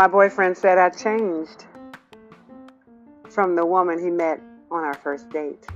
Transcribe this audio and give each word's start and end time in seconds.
my 0.00 0.06
boyfriend 0.06 0.56
said 0.56 0.78
I 0.78 0.88
changed 0.88 1.66
from 3.28 3.54
the 3.54 3.66
woman 3.66 4.02
he 4.02 4.08
met 4.08 4.40
on 4.70 4.82
our 4.82 4.94
first 4.94 5.28
date. 5.28 5.66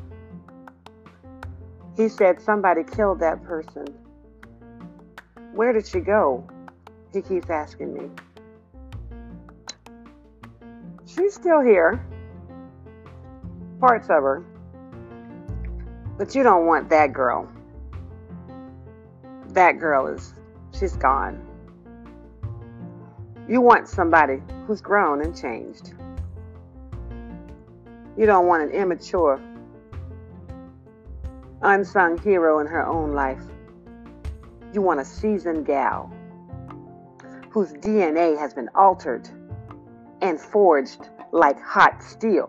He 1.95 2.09
said 2.09 2.41
somebody 2.41 2.85
killed 2.85 3.21
that 3.21 3.45
person. 3.45 3.85
Where 5.53 5.75
did 5.75 5.87
she 5.87 6.01
go? 6.01 6.43
He 7.13 7.21
keeps 7.21 7.51
asking 7.51 7.93
me. 7.93 8.09
She's 11.05 11.35
still 11.35 11.61
here. 11.61 12.03
Parts 13.79 14.07
of 14.07 14.23
her. 14.23 14.43
But 16.17 16.35
you 16.35 16.43
don't 16.43 16.65
want 16.65 16.89
that 16.89 17.13
girl. 17.13 17.47
That 19.51 19.79
girl 19.79 20.07
is, 20.07 20.33
she's 20.73 20.97
gone. 20.97 21.54
You 23.47 23.61
want 23.61 23.89
somebody 23.89 24.41
who's 24.67 24.81
grown 24.81 25.21
and 25.21 25.37
changed. 25.37 25.93
You 28.17 28.25
don't 28.25 28.47
want 28.47 28.63
an 28.63 28.71
immature, 28.71 29.39
unsung 31.61 32.17
hero 32.19 32.61
in 32.61 32.67
her 32.67 32.87
own 32.87 33.13
life. 33.13 33.43
You 34.73 34.81
want 34.81 35.01
a 35.01 35.05
seasoned 35.05 35.67
gal 35.67 36.11
whose 37.51 37.73
DNA 37.75 38.39
has 38.39 38.55
been 38.55 38.71
altered 38.75 39.29
and 40.23 40.41
forged 40.41 41.11
like 41.31 41.61
hot 41.61 42.03
steel 42.03 42.47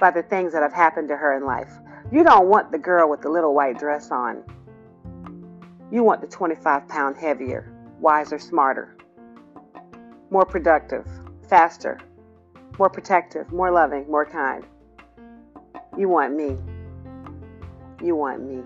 by 0.00 0.10
the 0.10 0.22
things 0.22 0.52
that 0.52 0.62
have 0.62 0.72
happened 0.72 1.08
to 1.08 1.16
her 1.16 1.36
in 1.36 1.44
life. 1.44 1.72
You 2.10 2.24
don't 2.24 2.48
want 2.48 2.72
the 2.72 2.78
girl 2.78 3.10
with 3.10 3.20
the 3.20 3.28
little 3.28 3.54
white 3.54 3.78
dress 3.78 4.10
on. 4.10 4.44
You 5.92 6.04
want 6.04 6.22
the 6.22 6.26
25 6.26 6.88
pound 6.88 7.18
heavier, 7.18 7.70
wiser, 8.00 8.38
smarter, 8.38 8.96
more 10.30 10.44
productive, 10.44 11.06
faster, 11.48 11.98
more 12.78 12.88
protective, 12.88 13.52
more 13.52 13.70
loving, 13.70 14.08
more 14.10 14.24
kind. 14.24 14.64
You 15.98 16.08
want 16.08 16.36
me. 16.36 16.56
You 18.02 18.16
want 18.16 18.42
me. 18.42 18.62